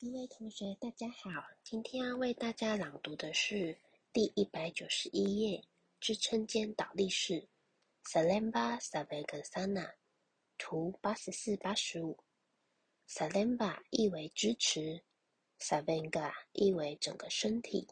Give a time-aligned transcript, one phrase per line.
[0.00, 1.28] 各位同学，大家好。
[1.64, 3.76] 今天要为大家朗读的是
[4.12, 5.64] 第一百九十一页
[5.98, 7.48] 支撑肩倒立式
[8.04, 9.94] Salemba Savasana，
[10.56, 12.16] 图八十四、八十五。
[13.08, 15.02] Salemba 意为支持
[15.58, 17.88] ，Savanga 意为整个身体。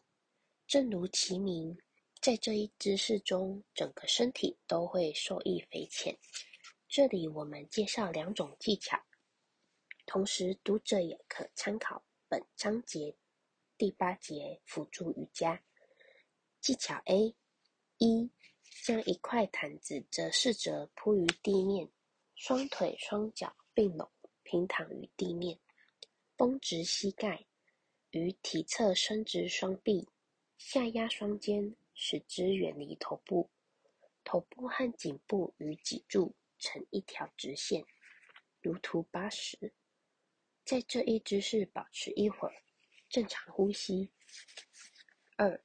[0.65, 1.77] 正如其名，
[2.21, 6.17] 在这一姿势中，整个身体都会受益匪浅。
[6.87, 8.97] 这里我们介绍两种技巧。
[10.07, 13.13] 同时，读者也可参考本章节
[13.77, 15.61] 第八节辅助瑜伽
[16.61, 17.35] 技巧 A：
[17.97, 18.31] 一、
[18.85, 21.91] 将一块毯子折四折铺于地面，
[22.35, 24.09] 双腿双脚并拢
[24.43, 25.59] 平躺于地面，
[26.37, 27.45] 绷直膝盖，
[28.11, 30.07] 于体侧伸直双臂，
[30.57, 33.49] 下压双肩，使之远离头部，
[34.23, 37.83] 头部和颈部与脊柱成一条直线，
[38.61, 39.73] 如图八十。
[40.67, 42.53] 在这一姿势保持一会儿，
[43.07, 44.11] 正常呼吸。
[45.37, 45.63] 二，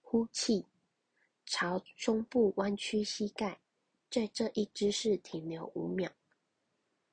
[0.00, 0.64] 呼气，
[1.44, 3.60] 朝胸部弯曲膝盖，
[4.10, 6.10] 在这一姿势停留五秒，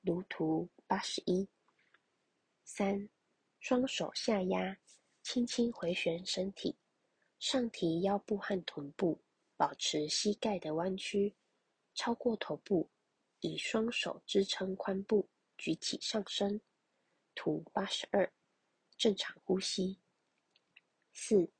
[0.01, 1.45] 如图八十一。
[2.63, 3.09] 三，
[3.59, 4.77] 双手下压，
[5.21, 6.77] 轻轻回旋身体，
[7.37, 9.19] 上提腰部和臀部，
[9.57, 11.35] 保持膝盖的弯曲，
[11.95, 12.89] 超过头部，
[13.41, 15.27] 以双手支撑髋部，
[15.57, 16.61] 举起上身。
[17.35, 18.31] 图八十二，
[18.97, 19.99] 正常呼吸。
[21.13, 21.51] 四，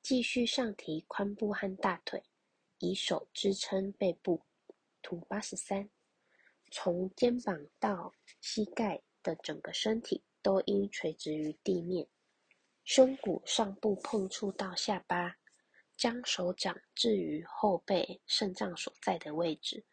[0.00, 2.22] 继续上提髋部和大腿，
[2.78, 4.46] 以手支撑背部。
[5.00, 5.88] 图八十三，
[6.70, 12.06] 从肩膀到膝盖的整个身体都应垂直于地面，
[12.84, 15.36] 胸骨上部碰触到下巴，
[15.96, 19.84] 将手掌置于后背肾脏所在的位置，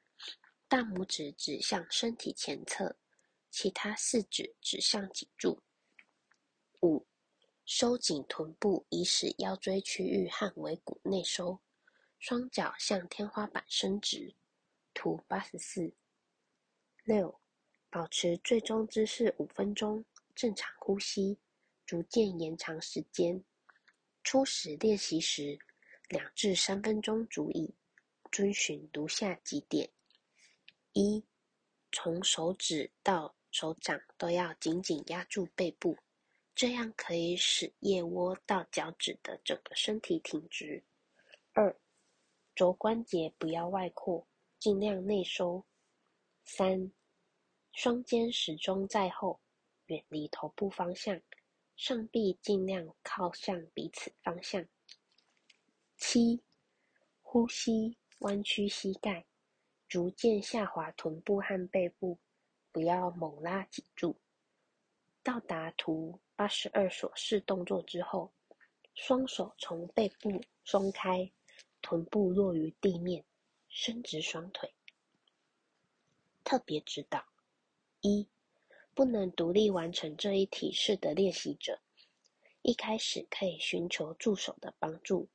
[0.67, 2.98] 大拇指指向身体前侧。
[3.58, 5.61] 其他四指指向脊柱。
[6.81, 7.08] 五，
[7.66, 11.61] 收紧臀部，以使腰椎区域和尾骨内收。
[12.20, 14.36] 双脚向天花板伸直。
[14.93, 15.93] 图八十四。
[17.05, 17.39] 六，
[17.89, 20.04] 保持最终姿势五分钟，
[20.36, 21.39] 正常呼吸，
[21.86, 23.42] 逐渐延长时间。
[24.22, 25.58] 初始练习时，
[26.10, 27.73] 两至三分钟足矣。
[28.33, 29.89] 遵循如下几点：
[30.92, 31.23] 一，
[31.93, 35.98] 从手指到手掌都要紧紧压住背部，
[36.54, 40.83] 这样可以使腋窝到脚趾的整个身体挺直。
[41.54, 41.73] 二，
[42.54, 44.27] 肘关节不要外扩，
[44.60, 45.64] 尽量内收。
[46.43, 46.92] 三，
[47.71, 49.39] 双肩始终在后，
[49.86, 51.22] 远离头部方向，
[51.77, 54.67] 上臂尽量靠向彼此方向。
[55.95, 56.43] 七，
[57.22, 59.26] 呼吸，弯曲膝盖，
[59.87, 62.20] 逐渐下滑臀部和背部。
[62.75, 64.13] 不要猛拉脊柱。
[65.23, 68.33] 到达图八十二所示动作之后，
[68.93, 71.31] 双手从背部松开，
[71.81, 73.23] 臀部落于地面，
[73.69, 74.73] 伸直双腿。
[76.43, 77.23] 特别指导：
[78.02, 78.27] 一、
[78.93, 81.80] 不能独立完成这一体式的练习者，
[82.61, 85.30] 一开始可以寻求助手的帮助。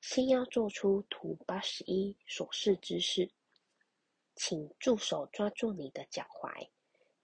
[0.00, 3.32] 先要做出图八十一所示姿势。
[4.38, 6.68] 请助手抓住你的脚踝，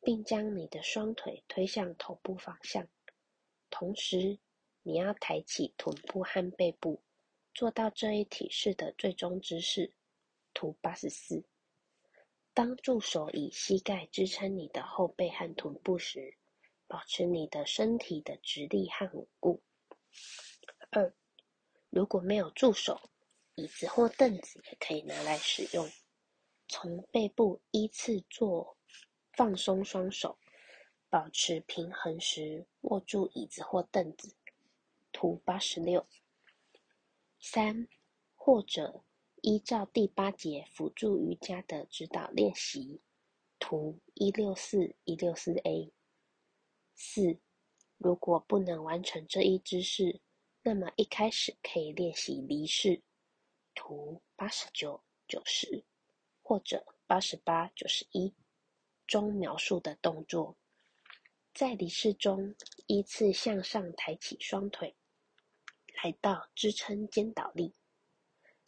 [0.03, 2.87] 并将你的双腿推向头部方向。
[3.71, 4.39] 同时，
[4.83, 7.01] 你要抬起臀部和背部，
[7.55, 9.95] 做到这一体式的最终姿势。
[10.53, 11.45] 图八十四。
[12.53, 16.37] 当助手以膝盖支撑你的后背和臀部时，
[16.87, 19.63] 保持你的身体的直立和稳固。
[20.91, 21.13] 二，
[21.91, 23.11] 如果没有助手，
[23.55, 25.89] 椅子或凳子也可以拿来使用。
[26.77, 28.77] 从背部依次做，
[29.35, 30.37] 放松双手，
[31.09, 34.35] 保持平衡时握住椅子或凳子。
[35.13, 36.05] 图八十六。
[37.39, 37.87] 三，
[38.35, 39.05] 或者
[39.41, 43.01] 依照第八节辅助瑜伽的指导练习。
[43.61, 45.93] 图一六四一六四 A。
[46.97, 47.39] 四，
[47.99, 50.21] 如果不能完成这一姿势，
[50.65, 53.01] 那么一开始可以练习离式。
[53.77, 55.85] 图八十九九十。
[56.45, 58.35] 或者八十八、九十一
[59.07, 60.57] 中描述的动作，
[61.55, 62.55] 在离式中
[62.87, 64.95] 依次向上抬起双腿，
[66.03, 67.75] 来到支撑肩倒立。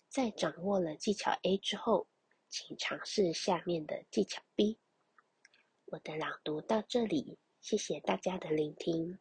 [0.08, 2.08] 在掌握了技巧 A 之后，
[2.48, 4.78] 请尝试下面的技巧 B。
[5.84, 9.18] 我的朗读到这里，谢谢大家的聆听。